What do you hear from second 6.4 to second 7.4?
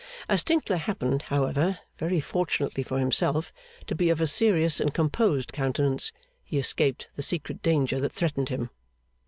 he escaped the